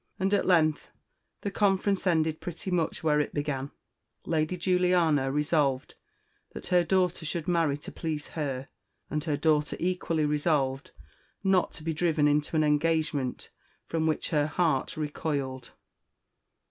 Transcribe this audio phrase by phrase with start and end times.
[0.17, 0.89] And at length
[1.41, 3.69] the conference ended pretty much where it began
[4.25, 5.93] Lady Juliana resolved
[6.53, 8.69] that her daughter should marry to please her,
[9.11, 10.89] and her daughter equally resolved
[11.43, 13.51] not to be driven into an engagement
[13.85, 15.69] from which her heart recoiled.